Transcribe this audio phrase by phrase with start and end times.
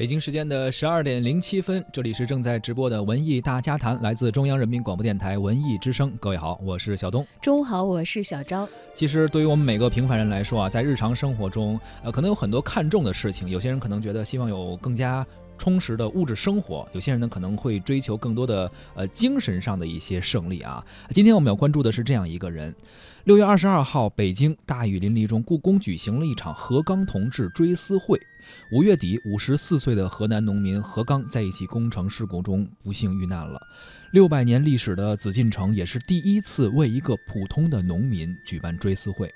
[0.00, 6.10] 北京时间的十二点零七分，这里是正在直播的文艺大家谈，来自中央人民广播电台文艺之声。
[6.18, 7.26] 各位好，我是小东。
[7.42, 8.66] 中午好，我是小昭。
[8.94, 13.46] 其实对于我们每个平凡人来说啊，在日常生活中，呃，可能有很多看重的事情。
[13.50, 15.22] 有些人可能觉得希望有更加
[15.60, 20.82] 充实的物质生活，有些人呢可能会追求更多的呃精神上的一些胜利啊。
[21.10, 22.74] 今天我们要关注的是这样一个人。
[23.24, 28.18] 六月二十二号，北京大雨淋漓中，故宫举行了一场何刚同志追思会。
[28.72, 33.60] 五月底，五十四岁的河南农民何刚在一起工程事故中不幸遇难了。
[34.12, 39.30] 六百年历史的紫禁城也是第一次为一个普通的农民举办追思会。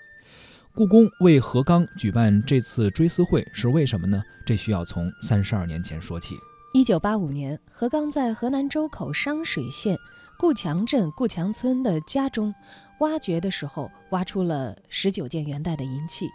[0.77, 4.21] 故宫为何刚举办这次追思会是为什么呢？
[4.45, 6.37] 这需要从三十二年前说起。
[6.73, 9.97] 一九八五年，何刚在河南周口商水县
[10.37, 12.53] 固强镇固强村的家中。
[12.99, 16.29] 挖掘的时候，挖出了十九件元代的银器。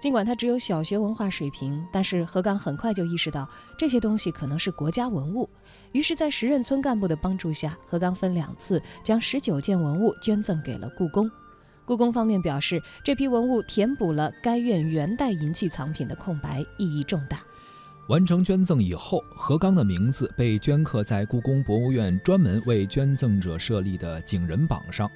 [0.00, 5.48] 尽管他只有小学文化水平，但是何刚很快就意识到这些东西可能是国家文物。
[5.92, 11.30] 于是，在时任村干部的帮助下，何刚分两次将十九件文物捐赠给了故宫。
[11.86, 17.38] 故宫方面表示，这批文物填补了该院元代银器藏品的空白，意义重大。
[18.08, 25.10] 完成捐赠以后，何刚的名字被镌刻在故宫博物院专门为捐赠者设立的景仁榜上。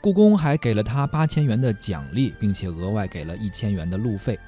[0.00, 4.38] 故宫还给了他八千元的奖励，并且额外给了一千元的路费。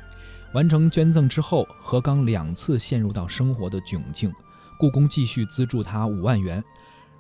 [0.53, 4.33] 完成捐赠之后，何刚两次陷入到生活的窘境，
[4.79, 6.63] 故宫继续资助他五万元。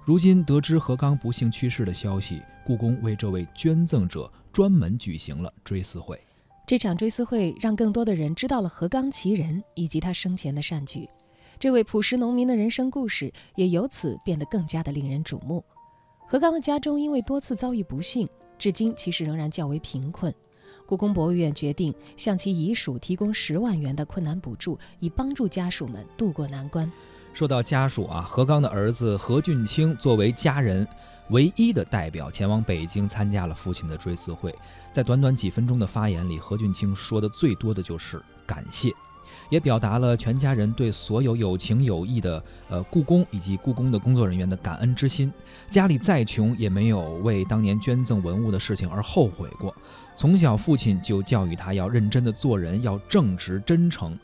[0.05, 6.20] 如今得知何刚不幸去世的消息，故宫为这位捐赠者专门举行了追思会。
[6.67, 11.09] 这场追思会让更多的人知道了何刚其人以及他生前的善举，
[11.61, 15.64] 这位朴实农民的人生故事也由此变得更加的令人瞩目。
[16.27, 18.28] 何刚的家中因为多次遭遇不幸，
[18.59, 20.34] 至今其实仍然较为贫困。
[20.84, 26.91] 故宫博物院决定向其遗属提供十万元的困难补助，以帮助家属们渡过难关。
[27.33, 30.88] 说到家属啊，何刚的儿子何俊清作为家人
[31.31, 34.54] 唯一的代表，前往北京参加了父亲的追思会。
[34.92, 38.92] 在短短几分钟的发言里，何俊清说的最多的就是感谢。
[39.48, 45.32] 也表达了全家人对所有有情有义的呃故宫以及故宫的工作人员的感恩之心。
[45.70, 49.75] 家里再穷，也没有为当年捐赠文物的事情而后悔过。
[50.16, 54.19] 从小父亲就教育他要认真的做人，要正直真诚。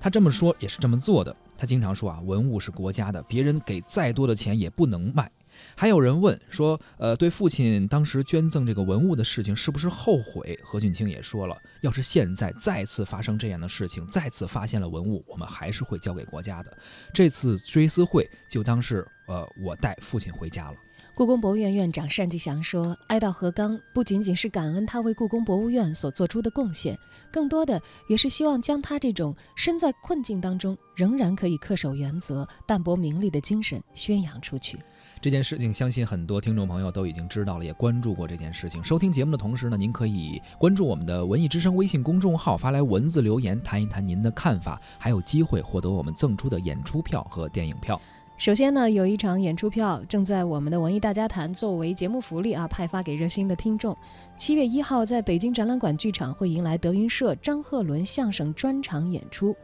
[0.00, 1.34] 他这么说也是这么做的。
[1.56, 5.30] 他经常说啊，文物是国家的，别人给再多的钱也不能卖。
[5.76, 10.58] 还有人问说，呃，对父亲当时捐赠这个文物的事情是不是后悔？
[10.62, 16.76] 何俊清也说了，要是现在再次发生这样的事情，再次发现了文物，我们还是会交给国家的。
[17.12, 20.76] 这次追思会就当是，呃，我带父亲回家了。
[21.14, 26.98] 故宫博物院院长单霁翔说：“哀悼何刚，不仅仅是感恩他为故宫博物院所做出的贡献，
[27.30, 34.78] 更多的也是希望将他这种身在困境当中仍然可以恪守原则、淡泊名利的精神宣扬出去。”
[35.20, 38.82] 这件事情，相信很多听众朋友都已经知道了，也关注过这件事情。
[38.82, 48.00] 收听节目的同时呢，您可以关注我们的“文艺之声”微信公众号，发来文字留言，谈一谈您的看法，还有机会获得我们赠出的演出票和电影票。
[48.42, 53.96] 首先呢，有一场演出票正在我们的文艺大家谈作为节目福利啊，派发给热心的听众。
[54.36, 59.54] 七月一号在北京展览馆剧场会迎来德云社张鹤伦相声专场演出。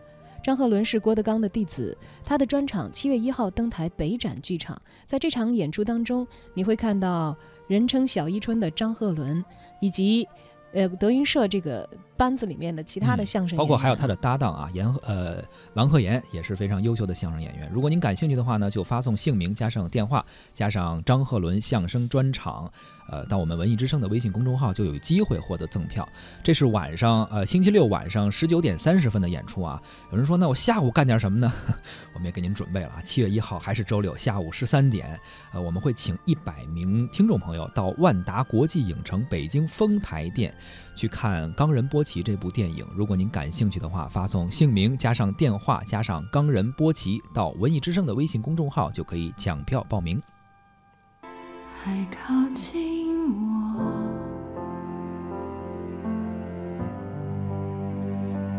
[0.44, 4.81] 张鹤伦是郭德纲的弟子，他的专场七月一号登台北展剧场。
[5.05, 6.25] 在这场演出当中，
[6.55, 9.45] 你会看到人称小伊春的张鹤伦，
[9.81, 10.25] 以及
[10.72, 11.91] 呃德云社这个。
[12.19, 15.41] 班子里面的其他的相声演员，包括还有他的搭档啊，严呃
[15.73, 17.71] 郎鹤炎也是非常优秀的相声演员。
[17.73, 22.69] 如果您感兴趣的话呢，就发送姓名加上电话加上张鹤伦相声专场，
[23.09, 26.07] 呃，到我们文艺之声的微信公众号就有机会获得赠票。
[26.43, 29.81] 这是晚上呃星期六晚上十九点三十分的演出啊。
[30.11, 31.53] 有人说那我下午干点什么呢？
[32.15, 35.17] 我们也给您准备了，七月一号还是周六下午十三点，
[35.53, 40.53] 呃，我们会请一百名听众朋友到万达国际影城北京丰台店
[40.97, 42.05] 去看冈仁波。
[42.09, 50.19] 奇这部电影，如果您感兴趣的话，发送姓名加上电话加上冈仁波齐到文艺之声的微信公众号，就可以抢票报名。
[51.71, 53.93] 还靠近我，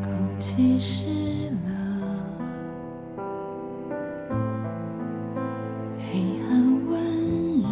[0.03, 1.71] 空气湿了，
[5.97, 7.67] 黑暗温柔，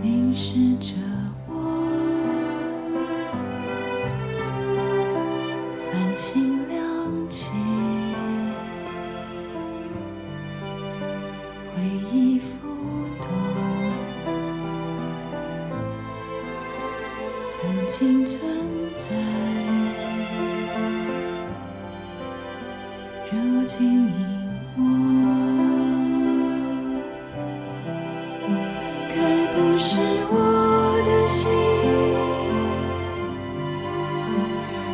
[0.00, 1.09] 凝视着。
[29.92, 29.98] 是
[30.30, 31.50] 我的心。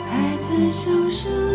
[0.06, 1.45] 还在小声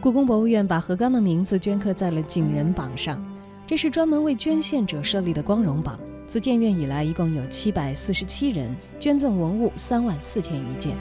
[0.00, 3.24] 故宫博物院把何刚的名字镌刻在了景人榜上，
[3.66, 5.98] 这是专门为捐献者设立的光荣榜。
[6.26, 10.94] 自建院以来，一共有七百四十七人捐赠文物三万四千余件。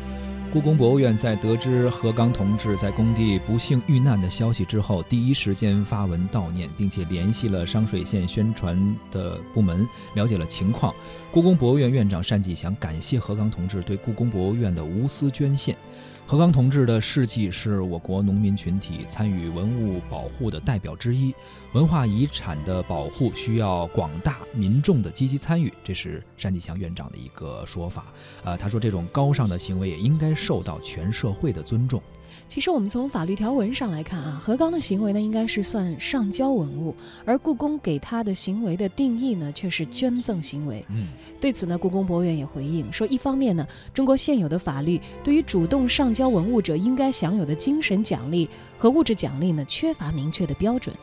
[0.54, 9.84] 故宫博物院在得知何刚同志在工地不幸遇难的消息之后，第一时间发文悼念，并且联系了商水县宣传的部门，
[10.14, 10.94] 了解了情况。
[11.32, 15.76] 故宫博物院院长单霁翔感谢何刚同志对故宫博物院的无私捐献。
[16.26, 21.36] 何刚同志的事迹是我国农民群体参与文物保护的代表之一。
[21.74, 28.06] 文化遗产的保护需要广大民众的积极参与，这是单霁翔院长的一个说法。
[28.44, 32.02] 呃，他说这种高尚的行为也应该受到全社会的尊重。
[32.48, 36.96] 其实我们从法律条文上来看啊，何刚的行为呢应该是算上交文物，
[37.26, 40.86] 而故宫给他的行为的定义呢却是捐赠行为。
[40.90, 41.08] 嗯，
[41.40, 48.48] 对此呢，故宫博物院也回应说，一方面呢，中国现有的法律对于主动上交文物者应该享有的精神奖励
[48.78, 50.96] 和物质奖励呢缺乏明确的标准，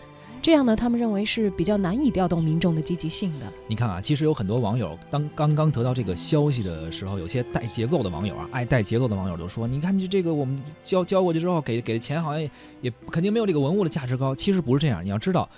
[0.42, 3.52] 这样呢，他们认为是比较难以调动民众的积极性的。
[3.68, 12.50] 你看啊，其实有很多网友当刚刚得到这个消息的时候，有些带节奏的网友啊，爱带节奏的网友就说：“你看这这个我们交交过去之后，给给的钱好像也
[12.80, 15.48] 也肯定没有这个文物的价值高。”其实不是这样，你要知道，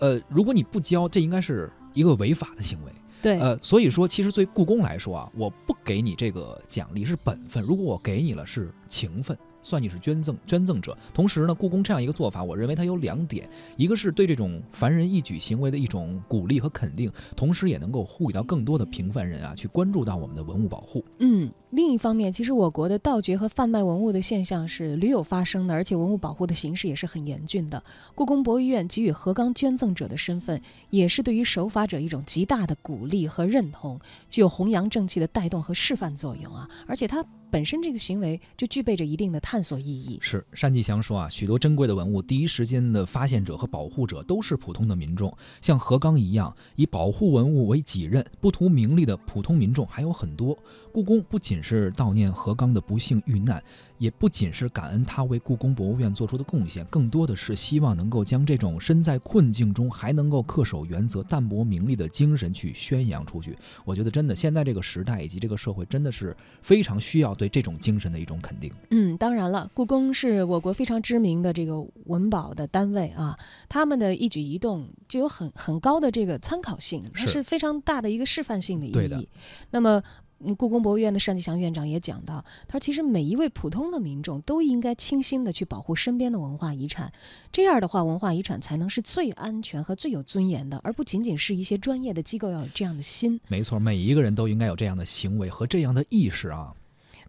[0.00, 2.92] 呃，如果你不交，这应该是一个违法的行为。
[3.22, 9.38] 对，呃，所以说，其实对故宫来说啊，我不给你这个奖励是本分，如果我给你了是情分。
[9.64, 10.96] 算你是捐赠捐赠者。
[11.12, 21.04] 同时呢，故宫这样一个做法，我认为它有两点：一个是对这种凡人一举行为的一种鼓励和肯定，同时也能够呼吁到更多的平凡人啊，去关注到我们的文物保护。
[21.18, 27.82] 嗯，另一方面，其实我国的盗掘和贩卖文物的现象是屡有发生的，而且文物保护的形势也是很严峻的。
[28.14, 36.68] 故宫博物院给予何刚捐赠者的身份，也是对于守法者一种极大的鼓励和认同，具有弘扬正气的带动和示范作用啊！
[36.86, 37.24] 而且它
[37.54, 40.18] 本身这个行为就具备着一定的探索意义。
[40.20, 45.32] 是单霁翔说啊，许多珍贵的文物，第一时间的发现者和保护者都是普通的民众。
[45.60, 50.58] 像何刚一样以保护文物为己任、不图名利的普通民众还有很多。
[50.92, 53.62] 故宫不仅是悼念何刚的不幸遇难，
[53.98, 63.56] 也不仅是感恩他为故宫博物院做出的贡献，更多的是希望能够将这种身在困境中还能够恪守原则、淡泊名利的精神去宣扬出去。
[63.84, 68.72] 我觉得真的，现在这个时代以及这个社会，真的是非常需要对这种精神的一种肯定。
[68.90, 73.38] 嗯，当然了，故宫是我国非常知名的这个文保的单位啊，
[73.68, 79.28] 他们的一举一动就有很很高的这个参考性，它是是非常大的一个示范性的意对的义。
[79.70, 80.02] 那么。
[80.56, 87.12] 故宫博物院的单霁翔院长也讲到，他说其实每一位普通的民众都应该倾心的去保护身边的文化遗产，
[87.50, 93.40] 这样的话，文化遗产才能是最安全和最有尊严的，而不仅仅是一些专业的机构要有这样的心。
[93.48, 96.74] 没错，每一个人都应该有这样的行为和这样的意识啊。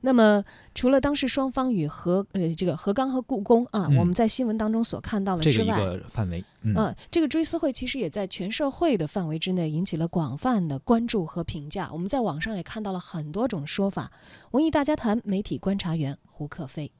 [0.05, 0.43] 那么，
[0.75, 11.89] 除了当时双方与何呃这个何刚和故宫啊，嗯我们在新闻当中所看到的这个一之外，个范围，嗯，嗯，这个追思会其实也在全社会的范围之内引起了广泛的关注和评价。
[11.91, 14.11] 我们在网上也看到了很多种说法。
[14.51, 16.91] 文艺大家谈媒体观察员胡克飞，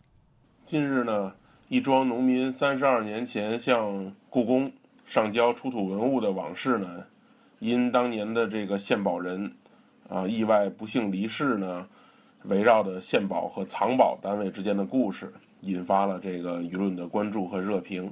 [0.65, 1.33] 近日呢，
[1.69, 4.71] 一桩农民三十二年前向故宫
[5.05, 7.03] 上交出土文物的往事呢，
[7.59, 9.53] 因当年的这个献宝人
[10.09, 11.87] 啊意外不幸离世呢，
[12.47, 18.11] 围绕着献宝和藏宝单位之间的故事，引发了这个舆论的关注和热评。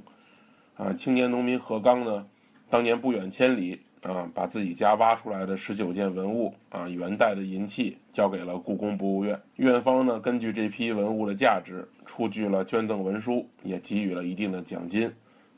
[0.76, 2.26] 啊，青年农民何刚呢，
[2.68, 9.40] 当年不远千里啊，把自己家挖出来的十九件文物啊，元代的银器交给了故宫博物院。
[9.56, 15.12] 院方呢，根据这批文物的价值，出具了捐赠文书，也给予了一定的奖金。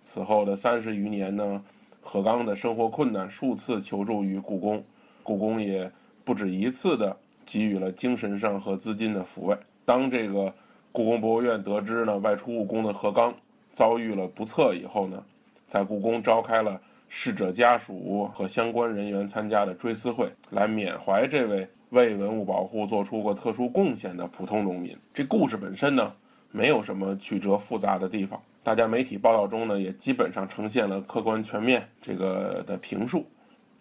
[0.05, 1.65] 此后的三十余年呢，
[2.03, 4.85] 何刚的生活困难，数次求助于故宫，
[5.23, 5.91] 故宫也
[6.25, 7.17] 不止一次的
[7.47, 9.57] 给予了精神上和资金的抚慰。
[9.85, 10.53] 当这个
[10.93, 13.33] 故宫博物院得知呢外出务工的何刚
[13.73, 15.23] 遭遇了不测以后呢，
[15.69, 24.97] 在故宫召开了逝者家属和相关人员参加的追思会，来缅怀这位为文物保护做出过特殊贡献的普通农民。
[25.15, 26.13] 这故事本身呢，
[26.51, 33.25] 没有什么曲折复杂的地方，大家媒体报道中呢，也基本上呈现了客观全面这个的评述。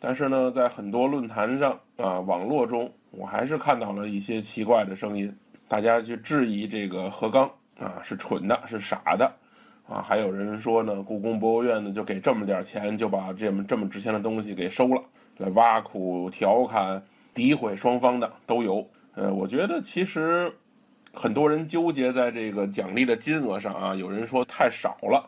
[0.08, 5.36] 但是呢，在很多论坛上啊，网络中，我还是看到了一些奇怪的声音，
[5.68, 9.26] 大家去质疑这个何刚啊是蠢的，是傻的，
[9.90, 15.02] 啊，还有人说呢，故宫博物院呢就给这么点钱，就把这么这么值钱的东西给收了，
[15.38, 17.02] 来挖苦、调侃、
[17.34, 18.88] 诋毁双方的都有。
[19.16, 20.54] 呃，我觉得其实
[21.14, 25.28] 很多人纠结在这个奖励的金额上啊，有人说太少了。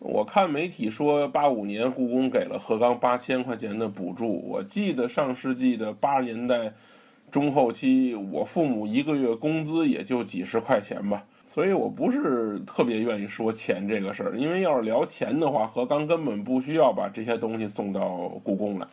[0.00, 4.42] 我看媒体说，八五年故宫给了何刚八千块钱的补助。
[4.46, 6.72] 我记得上世纪的八十年代
[7.30, 14.36] 中后期，我父母一个月工资也就几十块钱吧，所以我不是特别愿意说钱这个事儿。
[14.36, 18.86] 因为要是聊钱的话，何刚根本不需要把这些东西送到故宫来，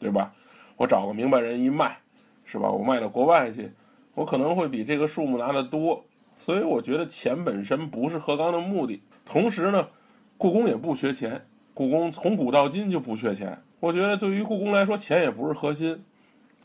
[0.00, 0.32] 对吧？
[0.76, 1.96] 我找个明白人一卖，
[2.44, 2.68] 是吧？
[2.68, 3.70] 我卖到国外去，
[4.14, 6.04] 我可能会比这个数目拿得多。
[6.36, 9.00] 所以我觉得钱本身不是何刚的目的。
[9.24, 9.86] 同时呢。
[10.38, 13.58] 故宫也不缺钱，故宫从古到今就不缺钱。
[13.80, 16.00] 我觉得对于故宫来说，钱也不是核心。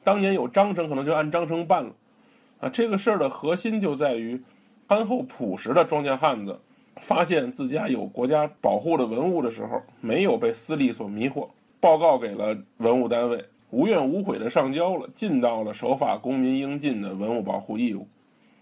[0.03, 1.91] 当年有章程，可能就按章程办了。
[2.59, 4.39] 啊，这个事儿的核心就在于，
[4.87, 6.59] 憨厚朴实的庄稼汉子，
[6.97, 11.49] 发现自家有国家保护的文物的时候，没有被私利所迷惑，
[11.79, 18.07] 报告给了文物单位，无怨无悔的上交了，尽到了守法公民应尽的文物保护义务。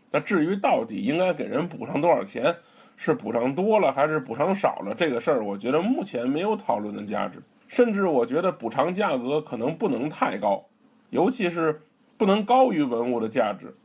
[0.10, 2.56] 那至于到底应该给人补上多少钱？
[3.03, 4.93] 是补偿多了还是补偿少了？
[4.93, 7.41] 这个事儿，我觉得目前没有讨论的价值。
[7.67, 10.63] 甚至我觉得补偿价格可能不能太高，
[11.10, 11.81] 尤其是
[12.15, 13.75] 不能高于文物的价值。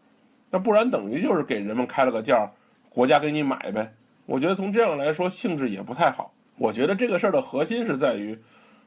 [0.50, 2.46] 那不然等于就是给人们开了个价，
[2.90, 3.90] 国家给你买呗。
[4.26, 6.34] 我觉得从这样来说，性质也不太好。
[6.58, 8.38] 我觉得这个事儿的核心是在于，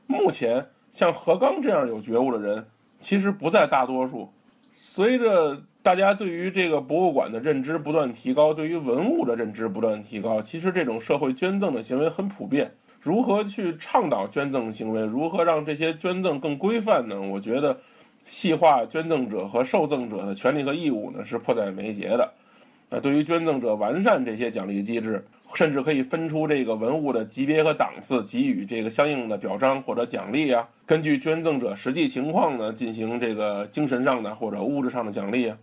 [0.05, 2.67] 目前像何刚这样有觉悟的人，
[3.00, 4.31] 其实不在大多数。
[4.75, 12.69] 随着大家对于这个博物馆的认知不断提高，对于文物的认知不断提高，其实这种社会捐赠的行为很普遍。
[13.01, 15.01] 如何去倡导捐赠行为？
[15.01, 17.19] 如何让这些捐赠更规范呢？
[17.21, 17.79] 我觉得，
[18.25, 22.29] 细化捐赠者和受赠者的权利和义务呢，是迫在眉睫的。
[22.89, 30.67] 那对于捐赠者，完善这些奖励机制，甚至可以分出这个文物的级别和档次，给予这个相应的表彰或者奖励啊。
[30.86, 35.57] 根据捐赠者实际情况呢，进行这个精神上的或者物质上的奖励啊。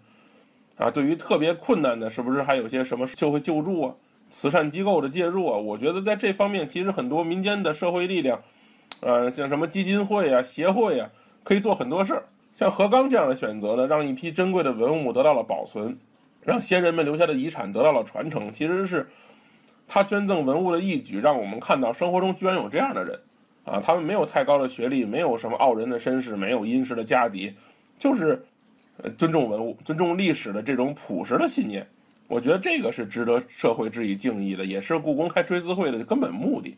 [0.77, 3.95] 啊，对于特别困难的，是不是还有些什么社会救助啊、
[4.31, 5.57] 慈善机构的介入啊？
[5.57, 8.43] 我觉得在这方面，其实很多民间的社会力量，
[9.01, 11.11] 呃，像什么基金会啊、协会啊，
[11.43, 12.25] 可以做很多事儿。
[12.53, 15.99] 像何刚这样的选择呢，让一批珍贵的文物得到了保存。
[16.43, 19.09] 让先人们留下的遗产得到了传承，其实是
[19.89, 23.19] 他捐赠文物的义举，让我们看到生活中居然有这样的人，
[23.65, 27.55] 啊，他们没有太高的学历，没有什么傲人的身世，没有殷实的家底，
[27.99, 28.47] 就是
[29.19, 31.87] 尊重文物、尊重历史的这种朴实的信念。
[32.29, 36.77] 我觉得这个是值得社会致以敬意的，也是故宫开追思会的根本目的。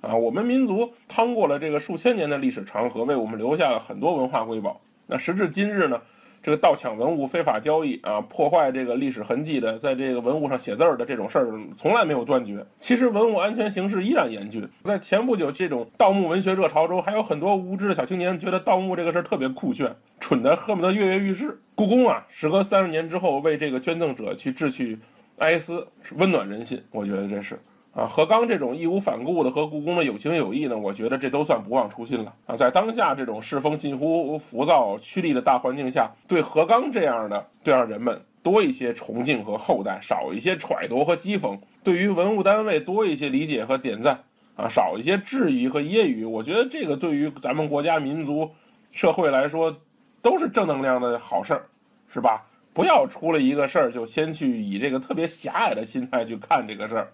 [0.00, 4.80] 啊，我们民族趟过了这个数千年的历史长河，为我们留下了很多文化瑰宝。
[5.06, 6.00] 那时至今日呢？
[6.46, 12.64] 这个盗抢文物、非法交易啊，破坏这个历史痕迹的，在这个文物上写字儿的这种事儿，从来没有断绝。
[12.78, 14.64] 其实文物安全形势依然严峻。
[14.84, 21.58] 在前不久这种盗墓文学热潮中，还有很多无知的小青年觉得盗墓这个事儿特别酷炫，蠢的恨不得跃跃欲试。
[21.74, 24.96] 故宫啊，时隔三十年之后为这个捐赠者去致去
[25.38, 26.80] 哀思，温暖人心。
[26.92, 27.58] 我觉得这是。
[27.96, 32.54] 啊，何刚这种义无反顾的和故宫的有情有义呢，我觉得这都算不忘初心了啊。
[32.54, 44.20] 在当下这种世风近乎浮躁、趋利的大环境下，对何刚这样的对让人们多一些崇敬和厚待，少一些揣度和讥讽；对于文物单位多一些理解和点赞，
[44.56, 46.28] 啊，少一些质疑和揶揄。
[46.28, 48.50] 我觉得这个对于咱们国家、民族、
[48.92, 49.74] 社会来说，
[50.20, 51.64] 都是正能量的好事儿，
[52.12, 52.44] 是吧？
[52.74, 57.08] 不要出了一个事儿就先去以这个特别狭隘的心态去看这个事儿。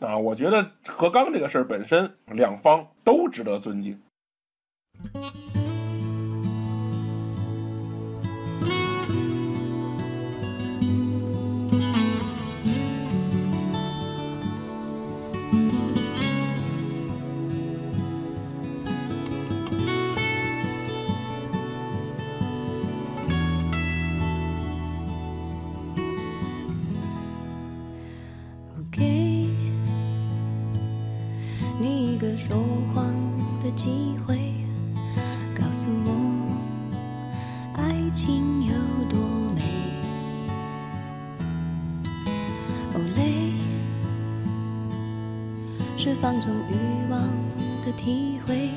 [0.00, 4.00] 啊，我觉得何刚这个事儿本身，两方都值得尊敬。
[46.34, 46.74] 两种欲
[47.08, 47.28] 望
[47.80, 48.68] 的体会，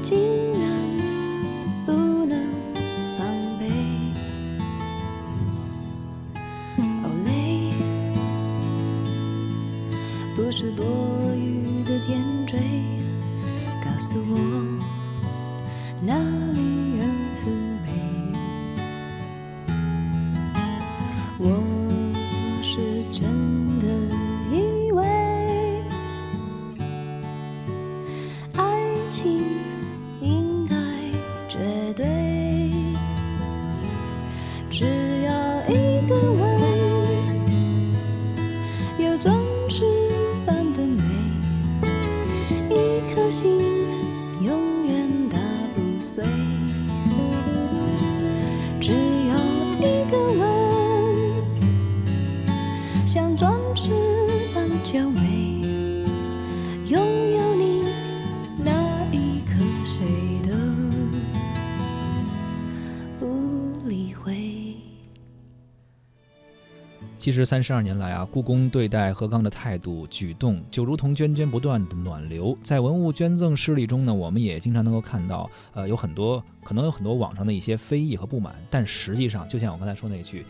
[0.00, 0.18] 竟
[0.58, 0.70] 然
[1.84, 1.92] 不
[2.24, 2.48] 能
[3.18, 3.26] 防
[3.58, 3.68] 备。
[6.78, 7.74] 哦，累，
[10.34, 10.86] 不是多
[11.36, 12.56] 余的点缀，
[13.84, 14.38] 告诉我
[16.00, 16.14] 哪
[16.54, 17.04] 里有
[17.34, 17.50] 慈
[17.84, 17.92] 悲。
[21.38, 21.50] 我
[22.62, 23.53] 是真
[67.24, 72.54] 其实三十二年来啊，故宫对待何刚的态度、举动，就如同涓涓不断的暖流。
[72.62, 80.44] 在文物捐赠事例中呢，我们也经常能够看到，呃，有很多可能有很多网上的一些非议和不满，但实际上，就像我刚才说那句，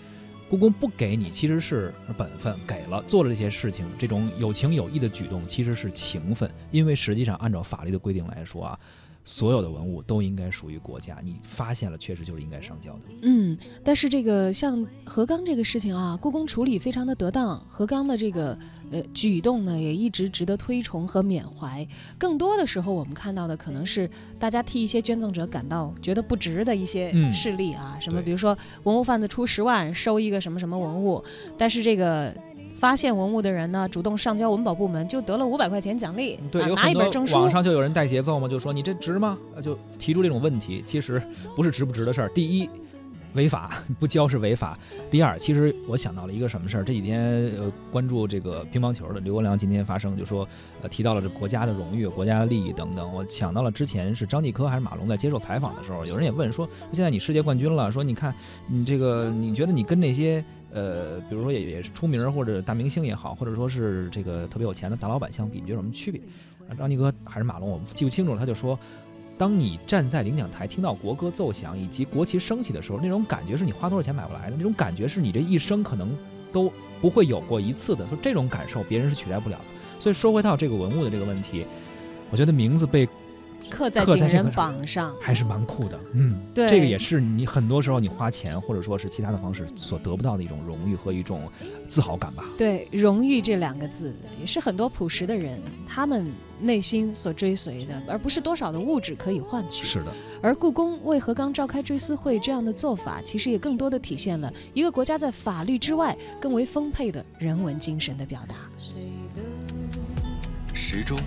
[0.51, 8.81] 故宫不给你其实是本分，给了做了这些事情，这种有情有义的举动其实是情分，因为实际上按照法律的规定来说啊。
[9.25, 13.01] 所有的文物都应该属于国家，你发现了确实就是应该上交的。
[13.23, 18.57] 嗯，但是这个像何刚这个事情啊，故宫处理非常的得当，何刚的这个
[18.91, 21.87] 呃举动呢，也一直值得推崇和缅怀。
[22.19, 31.25] 更多的时候，我们看到的可能是大家替一些捐赠者感到觉得不值的一些嗯事例啊，什么比如说文物贩子出十万收一个什么什么文物，
[31.57, 32.35] 但是这个。
[32.75, 37.35] 发现文物的人呢，主动上交文保部门，就得了五百块钱奖励，对，啊拿一本证书。
[37.37, 39.39] 网上就有人带节奏嘛，就说你这值吗？
[39.55, 41.23] 呃就提出这种问题，其实
[41.57, 42.29] 不是值不值的事儿。
[42.31, 42.69] 第一，
[43.35, 43.71] 违法
[44.01, 44.77] 不交是违法；
[45.11, 46.83] 第二，其实我想到了一个什么事儿？
[46.83, 47.23] 这几天
[47.59, 50.49] 呃关注这个乒乓球的刘国梁今天发声，就说
[50.83, 53.13] 呃提到了这国家的荣誉、国家的利益等等。
[53.13, 58.35] 我想到了之前是张继科还是马龙在接受采访的时候，有人也问说，现在你世界冠军了，说你看
[58.69, 60.45] 你这个你觉得你跟那些。
[60.77, 66.21] 呃，比如说也也是出名或者大明星也好，或者说是这个特别有钱的大老板相比，你觉得有什么区别？
[66.77, 68.41] 张继科还是马龙，我记不清楚了。
[68.41, 68.77] 他就说，
[69.37, 76.17] 当你站在领奖台，听到国歌奏响以及国旗升起的时候，那种感觉是你花多少钱买不来的，那种感觉是你这一生可能
[76.53, 78.07] 都不会有过一次的。
[78.09, 79.65] 说这种感受，别人是取代不了的。
[79.99, 81.67] 所以说回到这个文物的这个问题，
[82.31, 83.09] 我觉得名字被
[83.71, 85.99] 刻在警人刻在这个榜上，还是蛮酷的。
[86.13, 91.51] 嗯，对这个也是你很多时候你花钱或者说是其他的方式所得不到的一种荣誉和一种
[91.89, 92.45] 自豪感吧。
[92.57, 96.27] 对“荣誉”这两个字，也是很多朴实的人他们
[96.61, 99.85] 内心所追随的，而不是多少的物质可以换取。
[99.85, 108.55] 是的，而故宫为何刚召开追思会这样的做法，其实也更多的体现了一个国家在法律之外更为丰沛的人文精神的表达。
[108.79, 108.95] 谁
[109.35, 109.43] 都
[110.73, 111.19] 时钟